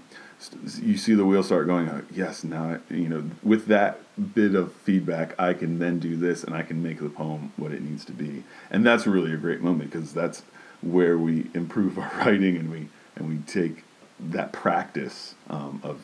You 0.82 0.98
see 0.98 1.14
the 1.14 1.26
wheel 1.26 1.44
start 1.44 1.68
going, 1.68 1.90
oh, 1.90 2.04
yes, 2.12 2.46
now, 2.46 2.80
you 2.90 3.10
know, 3.10 3.30
with 3.44 3.66
that 3.68 4.00
bit 4.20 4.56
of 4.56 4.74
feedback, 4.74 5.40
I 5.40 5.54
can 5.54 5.80
then 5.80 6.00
do 6.00 6.16
this 6.16 6.44
and 6.44 6.54
I 6.54 6.62
can 6.62 6.84
make 6.84 7.00
the 7.00 7.10
poem 7.10 7.52
what 7.58 7.72
it 7.72 7.82
needs 7.82 8.06
to 8.06 8.12
be. 8.12 8.44
And 8.70 8.86
that's 8.86 9.08
really 9.08 9.34
a 9.34 9.38
great 9.38 9.62
moment 9.62 9.92
because 9.92 10.14
that's 10.14 10.44
where 10.82 11.18
we 11.18 11.50
improve 11.54 11.98
our 11.98 12.12
writing 12.18 12.58
and 12.58 12.72
we, 12.72 12.90
and 13.16 13.30
we 13.30 13.38
take 13.52 13.84
that 14.20 14.52
practice 14.52 15.36
um, 15.50 15.80
of 15.84 16.02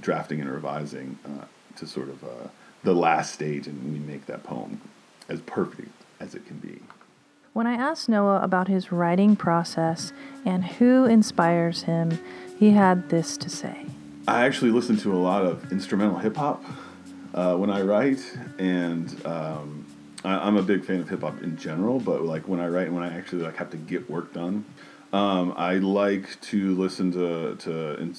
drafting 0.00 0.40
and 0.40 0.50
revising 0.50 1.18
uh, 1.24 1.44
to 1.76 1.86
sort 1.86 2.08
of 2.08 2.24
uh, 2.24 2.48
the 2.82 2.94
last 2.94 3.34
stage, 3.34 3.66
and 3.66 3.92
we 3.92 3.98
make 3.98 4.26
that 4.26 4.42
poem 4.44 4.80
as 5.28 5.40
perfect 5.42 5.90
as 6.20 6.34
it 6.34 6.46
can 6.46 6.58
be. 6.58 6.80
When 7.52 7.66
I 7.66 7.74
asked 7.74 8.08
Noah 8.08 8.40
about 8.40 8.68
his 8.68 8.92
writing 8.92 9.34
process 9.34 10.12
and 10.44 10.64
who 10.64 11.04
inspires 11.04 11.82
him, 11.82 12.18
he 12.58 12.70
had 12.70 13.08
this 13.08 13.36
to 13.38 13.48
say. 13.48 13.86
I 14.28 14.44
actually 14.44 14.70
listen 14.70 14.96
to 14.98 15.12
a 15.12 15.18
lot 15.18 15.44
of 15.44 15.72
instrumental 15.72 16.18
hip 16.18 16.36
hop 16.36 16.62
uh, 17.34 17.56
when 17.56 17.70
I 17.70 17.82
write, 17.82 18.36
and 18.58 19.26
um, 19.26 19.86
I, 20.24 20.46
am 20.46 20.56
a 20.56 20.62
big 20.62 20.84
fan 20.84 21.00
of 21.00 21.08
hip 21.08 21.20
hop 21.20 21.42
in 21.42 21.56
general. 21.56 22.00
But 22.00 22.22
like 22.22 22.48
when 22.48 22.60
I 22.60 22.68
write, 22.68 22.86
and 22.86 22.94
when 22.94 23.04
I 23.04 23.16
actually 23.16 23.42
like 23.42 23.56
have 23.56 23.70
to 23.70 23.76
get 23.76 24.08
work 24.10 24.32
done, 24.32 24.64
um, 25.12 25.54
I 25.56 25.74
like 25.74 26.40
to 26.42 26.74
listen 26.76 27.12
to 27.12 27.56
to 27.56 28.00
in, 28.00 28.14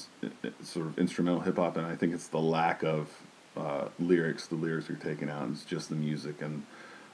sort 0.62 0.86
of 0.86 0.98
instrumental 0.98 1.40
hip 1.40 1.56
hop, 1.56 1.76
and 1.76 1.86
I 1.86 1.96
think 1.96 2.14
it's 2.14 2.28
the 2.28 2.38
lack 2.38 2.82
of 2.82 3.08
uh, 3.56 3.88
lyrics. 3.98 4.46
The 4.46 4.56
lyrics 4.56 4.88
are 4.90 4.96
taken 4.96 5.28
out, 5.28 5.42
and 5.42 5.54
it's 5.54 5.64
just 5.64 5.88
the 5.88 5.96
music. 5.96 6.42
And 6.42 6.64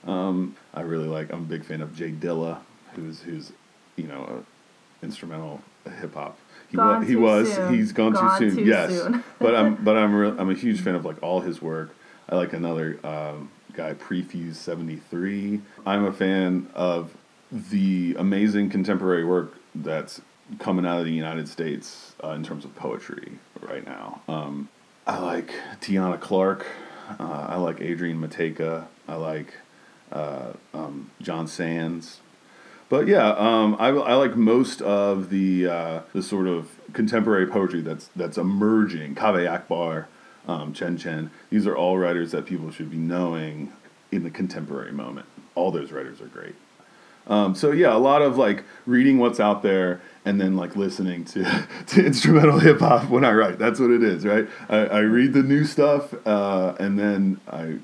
um, 0.07 0.57
I 0.75 0.83
really 0.83 1.09
like. 1.09 1.33
I'm 1.33 1.41
a 1.41 1.47
big 1.47 1.65
fan 1.65 1.81
of 1.81 1.95
J 1.95 2.13
Dilla, 2.13 2.59
who's 2.95 3.21
who's 3.21 3.53
you 3.97 4.07
know 4.07 4.45
instrumental 5.03 5.63
hip 6.01 6.15
hop. 6.15 6.39
He 6.71 6.77
was. 6.77 7.07
He 7.09 7.17
was. 7.17 7.53
Soon. 7.53 7.75
He's 7.75 7.93
gone, 7.93 8.13
gone 8.13 8.39
too 8.39 8.51
soon. 8.51 8.65
Too 8.65 8.69
yes, 8.69 8.91
soon. 8.91 9.25
but 9.39 9.55
I'm 9.55 9.77
but 9.77 9.97
I'm 9.97 10.15
real, 10.15 10.39
I'm 10.39 10.51
a 10.51 10.55
huge 10.55 10.81
fan 10.81 10.95
of 10.95 11.05
like 11.05 11.23
all 11.23 11.41
his 11.41 11.63
work. 11.63 11.95
I 12.29 12.37
like 12.37 12.53
another 12.53 12.99
um, 13.05 13.51
guy, 13.73 13.95
Prefuse 13.95 14.59
seventy 14.59 14.97
three. 14.97 15.61
I'm 15.85 16.05
a 16.05 16.13
fan 16.13 16.69
of 16.75 17.17
the 17.53 18.17
amazing 18.19 18.71
contemporary 18.71 19.25
work 19.25 19.55
that's 19.75 20.21
coming 20.59 20.87
out 20.87 20.99
of 20.99 21.05
the 21.05 21.13
United 21.13 21.49
States 21.49 22.15
uh, 22.23 22.31
in 22.31 22.43
terms 22.43 22.65
of 22.65 22.75
poetry 22.75 23.39
right 23.61 23.85
now. 23.85 24.21
Um, 24.29 24.69
I 25.07 25.19
like 25.19 25.53
Tiana 25.81 26.21
Clark. 26.21 26.67
Uh, 27.21 27.47
I 27.49 27.57
like 27.57 27.81
Adrian 27.81 28.21
Matejka. 28.21 28.87
I 29.07 29.15
like 29.15 29.55
uh, 30.13 30.53
um, 30.75 31.11
Jon 31.23 31.47
Sands. 31.47 32.21
But 32.89 33.09
yeah, 33.09 33.31
um, 33.31 33.77
I, 33.79 33.89
I 33.89 34.15
like 34.15 34.37
most 34.37 34.81
of 34.81 35.31
the 35.31 35.67
uh, 35.67 36.01
the 36.13 36.23
sort 36.23 36.47
of 36.47 36.71
contemporary 36.93 37.47
poetry 37.47 37.81
that's 37.81 38.11
that's 38.15 38.39
emerging. 38.39 39.17
Kaveh 39.17 39.51
Akbar, 39.51 40.09
um, 40.47 40.73
Chen 40.73 40.97
Chen. 40.97 41.31
These 41.51 41.67
are 41.67 41.77
all 41.77 41.99
writers 41.99 42.31
that 42.33 42.47
people 42.47 42.71
should 42.71 42.91
be 42.91 42.97
knowing 42.97 43.73
in 44.13 44.23
the 44.23 44.31
contemporary 44.31 44.93
moment. 44.93 45.27
All 45.57 45.73
those 45.73 45.91
writers 45.91 46.21
are 46.21 46.27
great. 46.27 46.55
Um, 47.27 47.57
so 47.57 47.73
yeah, 47.73 47.93
a 47.93 47.99
lot 47.99 48.23
of 48.23 48.39
like 48.39 48.63
reading 48.87 49.19
what's 49.19 49.41
out 49.41 49.63
there 49.63 50.01
and 50.25 50.41
then 50.41 50.57
like 50.57 50.77
listening 50.77 51.25
to, 51.27 51.67
to 51.87 52.07
instrumental 52.07 52.61
hip 52.61 52.79
hop 52.79 53.09
when 53.11 53.25
I 53.25 53.33
write. 53.33 53.59
That's 53.59 53.81
what 53.81 53.91
it 53.91 54.03
is, 54.03 54.25
right? 54.25 54.47
I, 54.69 54.77
I 54.77 54.99
read 55.01 55.33
the 55.33 55.43
new 55.43 55.65
stuff 55.65 56.15
uh, 56.25 56.77
and 56.79 56.97
then 56.97 57.41
I 57.51 57.79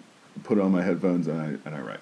put 0.44 0.60
on 0.60 0.70
my 0.70 0.82
headphones 0.82 1.26
and 1.26 1.40
I 1.40 1.68
and 1.68 1.74
I 1.74 1.80
write. 1.80 2.00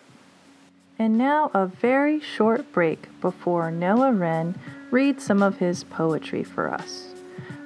And 1.01 1.17
now 1.17 1.51
a 1.55 1.67
very 1.67 2.21
short 2.21 2.71
break 2.73 3.09
before 3.23 3.71
Noah 3.71 4.13
Wren 4.13 4.55
reads 4.91 5.25
some 5.25 5.43
of 5.43 5.57
his 5.57 5.83
poetry 5.83 6.45
for 6.45 6.71
us. 6.71 7.15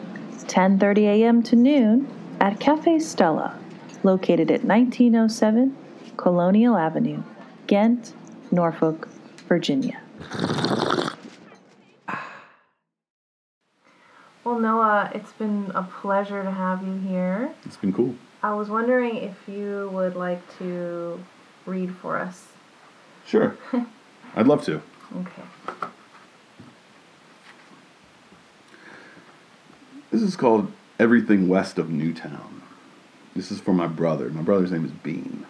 10:30 0.47 1.07
a.m. 1.07 1.43
to 1.45 1.57
noon 1.57 2.07
at 2.41 2.61
Cafe 2.61 2.99
Stella, 3.01 3.59
located 4.03 4.51
at 4.51 4.65
1907 4.65 5.77
Colonial 6.17 6.77
Avenue, 6.77 7.23
Ghent, 7.67 8.13
Norfolk, 8.51 9.09
Virginia. 9.49 10.01
Well, 14.45 14.59
Noah, 14.59 15.11
it's 15.15 15.33
been 15.33 15.71
a 15.75 15.83
pleasure 15.83 16.43
to 16.43 16.51
have 16.51 16.87
you 16.87 16.95
here. 16.99 17.51
It's 17.65 17.77
been 17.77 17.93
cool. 17.93 18.15
I 18.43 18.55
was 18.55 18.69
wondering 18.69 19.17
if 19.17 19.37
you 19.47 19.91
would 19.93 20.17
like 20.17 20.41
to 20.59 21.23
read 21.67 21.95
for 21.97 22.19
us. 22.19 22.47
Sure. 23.27 23.57
I'd 24.35 24.47
love 24.47 24.65
to. 24.65 24.81
Okay. 25.17 25.43
This 30.11 30.23
is 30.23 30.37
called 30.37 30.73
Everything 30.99 31.49
West 31.49 31.79
of 31.79 31.91
Newtown. 31.91 32.63
This 33.37 33.53
is 33.53 33.61
for 33.61 33.73
my 33.73 33.87
brother. 33.87 34.31
My 34.31 34.43
brother's 34.43 34.73
name 34.73 34.85
is 34.85 34.91
Bean. 34.91 35.47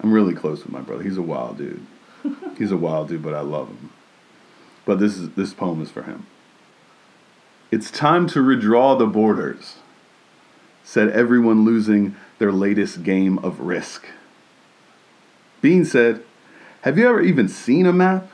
I'm 0.00 0.12
really 0.12 0.34
close 0.34 0.62
with 0.62 0.72
my 0.72 0.80
brother. 0.80 1.02
He's 1.02 1.16
a 1.16 1.22
wild 1.22 1.58
dude. 1.58 1.84
He's 2.58 2.70
a 2.70 2.76
wild 2.76 3.08
dude, 3.08 3.22
but 3.22 3.34
I 3.34 3.40
love 3.40 3.68
him. 3.68 3.90
But 4.84 5.00
this 5.00 5.16
is 5.16 5.30
this 5.30 5.52
poem 5.52 5.82
is 5.82 5.90
for 5.90 6.02
him. 6.02 6.26
It's 7.70 7.90
time 7.90 8.26
to 8.28 8.38
redraw 8.38 8.98
the 8.98 9.06
borders, 9.06 9.76
said 10.84 11.10
everyone 11.10 11.64
losing 11.64 12.16
their 12.38 12.52
latest 12.52 13.02
game 13.02 13.38
of 13.40 13.60
risk. 13.60 14.06
Bean 15.60 15.84
said, 15.84 16.22
Have 16.82 16.96
you 16.96 17.08
ever 17.08 17.20
even 17.20 17.48
seen 17.48 17.84
a 17.86 17.92
map? 17.92 18.30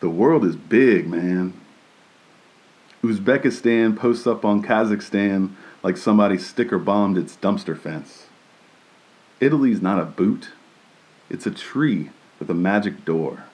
The 0.00 0.08
world 0.08 0.44
is 0.44 0.56
big, 0.56 1.06
man. 1.06 1.52
Uzbekistan 3.04 3.94
posts 3.94 4.26
up 4.26 4.46
on 4.46 4.62
Kazakhstan 4.62 5.50
like 5.82 5.98
somebody 5.98 6.38
sticker 6.38 6.78
bombed 6.78 7.18
its 7.18 7.36
dumpster 7.36 7.78
fence. 7.78 8.28
Italy's 9.40 9.82
not 9.82 10.00
a 10.00 10.06
boot, 10.06 10.52
it's 11.28 11.46
a 11.46 11.50
tree 11.50 12.08
with 12.38 12.48
a 12.48 12.54
magic 12.54 13.04
door. 13.04 13.44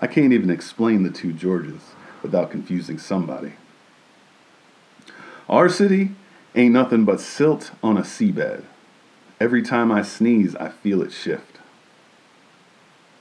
I 0.00 0.08
can't 0.08 0.32
even 0.32 0.50
explain 0.50 1.04
the 1.04 1.10
two 1.10 1.32
Georges 1.32 1.92
without 2.24 2.50
confusing 2.50 2.98
somebody. 2.98 3.52
Our 5.48 5.68
city 5.68 6.10
ain't 6.56 6.74
nothing 6.74 7.04
but 7.04 7.20
silt 7.20 7.70
on 7.84 7.96
a 7.96 8.02
seabed. 8.02 8.64
Every 9.38 9.62
time 9.62 9.92
I 9.92 10.02
sneeze, 10.02 10.56
I 10.56 10.70
feel 10.70 11.02
it 11.02 11.12
shift. 11.12 11.58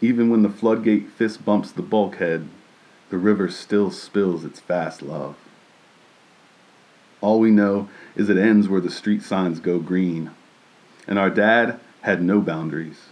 Even 0.01 0.31
when 0.31 0.41
the 0.41 0.49
floodgate 0.49 1.11
fist 1.11 1.45
bumps 1.45 1.71
the 1.71 1.83
bulkhead, 1.83 2.47
the 3.11 3.17
river 3.17 3.49
still 3.49 3.91
spills 3.91 4.45
its 4.45 4.61
fast 4.61 5.01
love. 5.01 5.35
All 7.19 7.41
we 7.41 7.51
know 7.51 7.89
is 8.15 8.29
it 8.29 8.37
ends 8.37 8.69
where 8.69 8.79
the 8.79 8.89
street 8.89 9.21
signs 9.21 9.59
go 9.59 9.79
green. 9.79 10.31
And 11.07 11.19
our 11.19 11.29
dad 11.29 11.79
had 12.03 12.23
no 12.23 12.39
boundaries. 12.39 13.09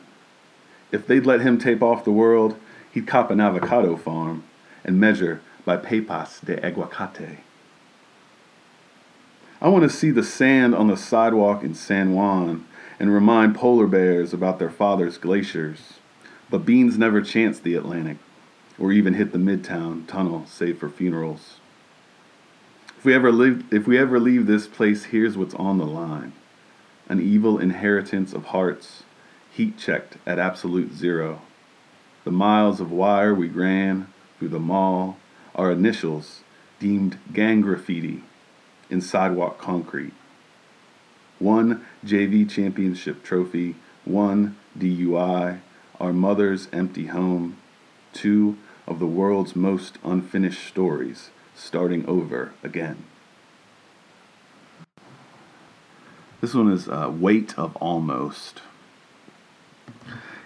If 0.92 1.06
they'd 1.06 1.26
let 1.26 1.42
him 1.42 1.58
tape 1.58 1.84
off 1.84 2.06
the 2.06 2.12
world, 2.12 2.56
he'd 2.92 3.08
cop 3.08 3.30
an 3.30 3.42
avocado 3.42 3.98
farm 3.98 4.46
and 4.86 5.00
measure 5.00 5.42
by 5.66 5.76
pepas 5.76 6.40
de 6.40 6.56
aguacate. 6.56 7.40
I 9.62 9.68
want 9.68 9.84
to 9.84 9.90
see 9.90 10.12
the 10.12 10.24
sand 10.24 10.74
on 10.74 10.88
the 10.88 10.96
sidewalk 10.96 11.62
in 11.62 11.76
San 11.76 12.14
Juan 12.14 12.66
and 13.02 13.14
remind 13.14 13.54
polar 13.54 13.86
bears 13.86 14.34
about 14.34 14.60
their 14.60 14.70
father's 14.70 15.18
glaciers. 15.18 15.96
But 16.50 16.66
beans 16.66 16.98
never 16.98 17.22
chance 17.22 17.60
the 17.60 17.76
Atlantic 17.76 18.18
or 18.80 18.92
even 18.92 19.14
hit 19.14 19.32
the 19.32 19.38
Midtown 19.38 20.08
tunnel 20.08 20.46
save 20.48 20.80
for 20.80 20.90
funerals. 20.90 21.58
If 22.98 23.06
we 23.06 23.14
ever 23.14 23.32
live 23.32 23.64
if 23.72 23.88
we 23.88 23.98
ever 23.98 24.20
leave 24.20 24.46
this 24.46 24.68
place, 24.68 25.06
here's 25.06 25.38
what's 25.38 25.56
on 25.56 25.78
the 25.78 25.86
line. 25.86 26.34
An 27.08 27.22
evil 27.22 27.58
inheritance 27.58 28.34
of 28.34 28.46
hearts, 28.46 29.04
heat 29.52 29.78
checked 29.78 30.18
at 30.26 30.40
absolute 30.40 30.94
zero. 30.94 31.42
The 32.24 32.32
miles 32.32 32.80
of 32.80 32.92
wire 32.92 33.34
we 33.34 33.48
ran 33.48 34.08
through 34.38 34.50
the 34.50 34.60
mall, 34.60 35.18
our 35.56 35.72
initials 35.72 36.42
deemed 36.80 37.18
gang 37.34 37.62
graffiti 37.62 38.24
in 38.90 39.02
sidewalk 39.02 39.58
concrete. 39.58 40.14
One 41.40 41.86
JV 42.06 42.50
championship 42.50 43.24
trophy, 43.24 43.76
one 44.04 44.58
DUI, 44.78 45.60
our 46.00 46.14
mother's 46.14 46.68
empty 46.74 47.08
home, 47.08 47.58
two 48.14 48.58
of 48.90 49.00
the 49.00 49.06
world's 49.06 49.56
most 49.56 49.98
unfinished 50.04 50.68
stories 50.68 51.30
starting 51.56 52.06
over 52.08 52.52
again. 52.64 53.06
This 56.42 56.54
one 56.54 56.72
is 56.72 56.88
uh, 56.88 57.12
Weight 57.14 57.58
of 57.58 57.76
Almost. 57.78 58.62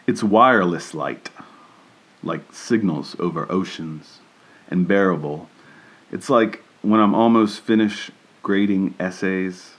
It's 0.06 0.24
wireless 0.24 0.94
light, 0.94 1.30
like 2.22 2.52
signals 2.52 3.16
over 3.20 3.50
oceans, 3.52 4.20
and 4.68 4.88
bearable. 4.88 5.50
It's 6.12 6.30
like 6.30 6.64
when 6.82 7.00
I'm 7.00 7.16
almost 7.16 7.62
finished 7.62 8.12
grading 8.42 8.96
essays, 9.00 9.76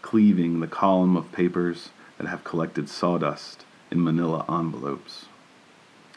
cleaving 0.00 0.60
the 0.60 0.66
column 0.66 1.16
of 1.16 1.30
papers 1.32 1.90
that 2.16 2.26
have 2.26 2.44
collected 2.44 2.88
sawdust 2.88 3.64
in 3.90 4.02
manila 4.02 4.44
envelopes. 4.48 5.27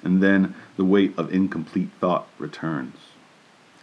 And 0.03 0.21
then 0.21 0.55
the 0.77 0.85
weight 0.85 1.13
of 1.17 1.33
incomplete 1.33 1.89
thought 1.99 2.27
returns. 2.37 2.95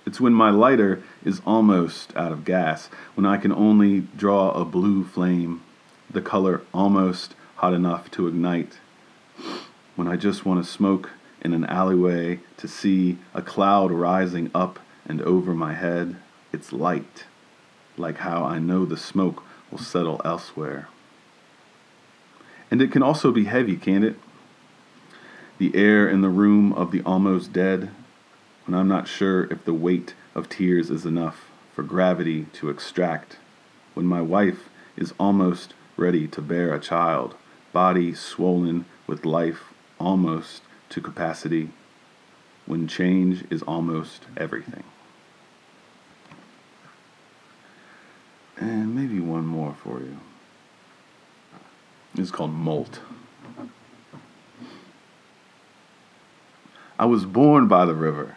It's 0.07 0.21
when 0.21 0.33
my 0.33 0.51
lighter 0.51 1.03
is 1.25 1.43
almost 1.47 2.17
out 2.17 2.33
of 2.33 2.45
gas, 2.45 2.89
when 3.15 3.27
I 3.27 3.37
can 3.37 3.53
only 3.53 4.01
draw 4.17 4.51
a 4.53 4.65
blue 4.65 5.05
flame, 5.05 5.63
the 6.11 6.23
color 6.23 6.63
almost 6.73 7.35
hot 7.57 7.75
enough 7.75 8.11
to 8.13 8.27
ignite, 8.27 8.79
when 9.97 10.09
I 10.09 10.17
just 10.17 10.47
want 10.47 10.65
to 10.65 10.71
smoke 10.71 11.11
in 11.43 11.53
an 11.53 11.65
alleyway 11.67 12.41
to 12.57 12.67
see 12.67 13.19
a 13.35 13.43
cloud 13.43 13.93
rising 13.93 14.51
up 14.55 14.79
and 15.07 15.21
over 15.23 15.55
my 15.55 15.75
head. 15.75 16.17
It's 16.53 16.73
light 16.73 17.25
like 17.99 18.19
how 18.19 18.45
I 18.45 18.59
know 18.59 18.85
the 18.85 18.97
smoke 18.97 19.43
will 19.71 19.79
settle 19.79 20.21
elsewhere. 20.25 20.89
And 22.71 22.81
it 22.81 22.93
can 22.93 23.03
also 23.03 23.33
be 23.33 23.45
heavy, 23.45 23.77
can't 23.77 24.05
it? 24.05 24.17
The 25.59 25.75
air 25.75 26.09
in 26.09 26.21
the 26.21 26.29
room 26.29 26.73
of 26.73 26.93
the 26.93 27.03
almost 27.03 27.53
dead, 27.53 27.91
when 28.65 28.79
I'm 28.79 28.87
not 28.87 29.09
sure 29.09 29.45
if 29.53 29.65
the 29.65 29.75
weight 29.75 30.15
of 30.35 30.49
tears 30.49 30.89
is 30.89 31.05
enough 31.05 31.51
for 31.75 31.83
gravity 31.83 32.47
to 32.55 32.71
extract, 32.71 33.39
when 33.95 34.07
my 34.07 34.23
wife 34.23 34.69
is 34.97 35.13
almost 35.19 35.75
ready 35.97 36.29
to 36.29 36.41
bear 36.41 36.73
a 36.73 36.81
child, 36.81 37.35
body 37.73 38.15
swollen 38.15 38.85
with 39.09 39.25
life 39.25 39.75
almost 39.99 40.63
to 40.91 41.01
capacity, 41.01 41.71
when 42.67 42.87
change 42.87 43.45
is 43.51 43.63
almost 43.63 44.27
everything. 44.37 44.85
And 48.57 48.95
maybe 48.95 49.19
one 49.19 49.47
more 49.47 49.75
for 49.83 49.99
you. 49.99 50.19
It's 52.17 52.31
called 52.31 52.53
Molt. 52.53 53.01
I 57.01 57.05
was 57.05 57.25
born 57.25 57.69
by 57.69 57.85
the 57.85 57.95
river, 57.95 58.37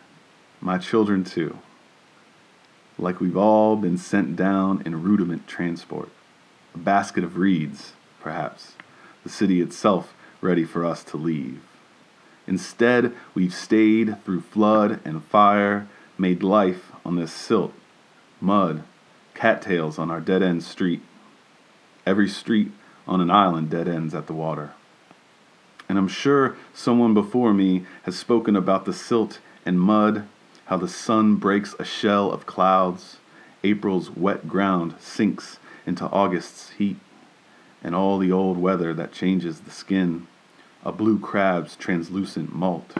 my 0.59 0.77
children 0.77 1.23
too. 1.23 1.57
Like 2.99 3.19
we've 3.19 3.35
all 3.37 3.75
been 3.75 3.97
sent 3.97 4.35
down 4.35 4.83
in 4.85 5.01
rudiment 5.01 5.47
transport, 5.47 6.09
a 6.75 6.77
basket 6.77 7.23
of 7.23 7.37
reeds, 7.37 7.93
perhaps, 8.19 8.73
the 9.23 9.29
city 9.29 9.61
itself 9.61 10.13
ready 10.41 10.63
for 10.63 10.85
us 10.85 11.03
to 11.05 11.17
leave. 11.17 11.59
Instead, 12.45 13.13
we've 13.33 13.53
stayed 13.53 14.23
through 14.23 14.41
flood 14.41 14.99
and 15.03 15.23
fire, 15.23 15.87
made 16.19 16.43
life 16.43 16.91
on 17.03 17.15
this 17.15 17.31
silt, 17.31 17.73
mud, 18.39 18.83
cattails 19.33 19.97
on 19.97 20.11
our 20.11 20.21
dead 20.21 20.43
end 20.43 20.63
street. 20.63 21.01
Every 22.05 22.29
street 22.29 22.71
on 23.07 23.21
an 23.21 23.31
island 23.31 23.71
dead 23.71 23.87
ends 23.87 24.13
at 24.13 24.27
the 24.27 24.33
water. 24.33 24.73
And 25.91 25.99
I'm 25.99 26.07
sure 26.07 26.55
someone 26.73 27.13
before 27.13 27.53
me 27.53 27.85
has 28.03 28.17
spoken 28.17 28.55
about 28.55 28.85
the 28.85 28.93
silt 28.93 29.39
and 29.65 29.77
mud, 29.77 30.25
how 30.67 30.77
the 30.77 30.87
sun 30.87 31.35
breaks 31.35 31.75
a 31.77 31.83
shell 31.83 32.31
of 32.31 32.45
clouds, 32.45 33.17
April's 33.65 34.09
wet 34.09 34.47
ground 34.47 34.95
sinks 35.01 35.59
into 35.85 36.05
August's 36.05 36.69
heat, 36.69 36.95
and 37.83 37.93
all 37.93 38.19
the 38.19 38.31
old 38.31 38.57
weather 38.57 38.93
that 38.93 39.11
changes 39.11 39.59
the 39.59 39.69
skin, 39.69 40.27
a 40.85 40.93
blue 40.93 41.19
crab's 41.19 41.75
translucent 41.75 42.55
molt. 42.55 42.95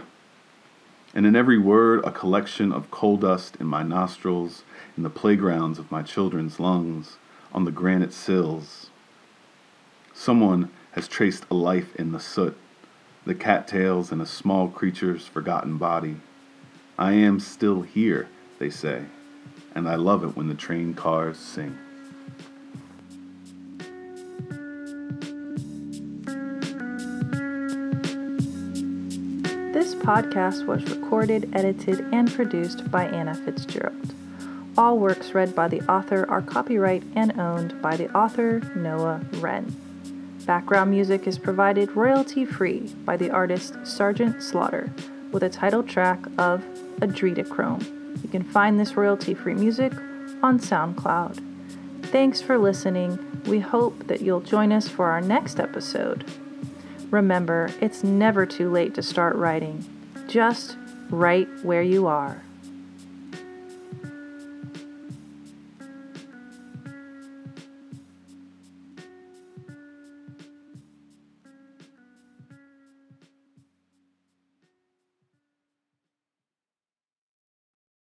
And 1.13 1.25
in 1.25 1.34
every 1.34 1.58
word, 1.58 2.04
a 2.04 2.12
collection 2.12 2.73
of 2.73 2.91
coal 2.91 3.15
dust 3.15 3.56
in 3.58 3.67
my 3.67 3.84
nostrils 3.84 4.63
in 4.97 5.04
the 5.04 5.10
playgrounds 5.10 5.80
of 5.80 5.91
my 5.91 6.01
children's 6.01 6.60
lungs, 6.60 7.15
on 7.54 7.63
the 7.63 7.71
granite 7.71 8.12
sills. 8.12 8.89
Someone 10.13 10.69
has 10.91 11.08
traced 11.08 11.45
a 11.49 11.54
life 11.54 11.95
in 11.95 12.12
the 12.12 12.19
soot, 12.19 12.58
the 13.25 13.36
cattails 13.36 14.12
and 14.12 14.21
a 14.21 14.25
small 14.25 14.67
creature's 14.67 15.27
forgotten 15.27 15.77
body. 15.77 16.17
I 16.97 17.13
am 17.13 17.39
still 17.39 17.81
here, 17.81 18.27
they 18.60 18.69
say, 18.69 19.05
and 19.75 19.88
I 19.88 19.95
love 19.95 20.23
it 20.23 20.36
when 20.36 20.47
the 20.47 20.55
train 20.55 20.93
cars 20.93 21.38
sing. 21.38 21.77
This 29.71 29.95
podcast 29.95 30.65
was 30.65 30.84
recorded, 30.91 31.49
edited, 31.53 32.01
and 32.12 32.31
produced 32.31 32.89
by 32.91 33.05
Anna 33.05 33.34
Fitzgerald. 33.34 34.13
All 34.77 34.97
works 34.97 35.34
read 35.34 35.55
by 35.55 35.67
the 35.67 35.81
author 35.91 36.25
are 36.29 36.41
copyright 36.41 37.03
and 37.15 37.39
owned 37.39 37.81
by 37.81 37.97
the 37.97 38.10
author 38.15 38.62
Noah 38.75 39.21
Wren. 39.34 39.75
Background 40.45 40.89
music 40.89 41.27
is 41.27 41.38
provided 41.38 41.95
royalty 41.95 42.45
free 42.45 42.80
by 43.06 43.15
the 43.15 43.30
artist 43.30 43.75
Sergeant 43.86 44.41
Slaughter 44.41 44.91
with 45.32 45.43
a 45.43 45.49
title 45.49 45.84
track 45.84 46.19
of 46.38 46.63
Adrenochrome. 46.99 48.23
You 48.23 48.30
can 48.30 48.43
find 48.43 48.80
this 48.80 48.95
royalty 48.97 49.34
free 49.34 49.54
music 49.54 49.93
on 50.41 50.60
SoundCloud. 50.60 51.39
Thanks 52.08 52.41
for 52.41 52.58
listening. 52.58 53.19
We 53.45 53.60
hope 53.60 54.08
that 54.08 54.21
you'll 54.21 54.41
join 54.41 54.71
us 54.71 54.88
for 54.88 55.12
our 55.12 55.21
next 55.21 55.60
episode. 55.60 56.25
Remember, 57.12 57.69
it's 57.80 58.04
never 58.04 58.45
too 58.45 58.71
late 58.71 58.95
to 58.95 59.04
start 59.04 59.36
writing. 59.36 59.86
Just 60.27 60.75
write 61.10 61.47
where 61.63 61.84
you 61.84 62.08
are. 62.08 62.41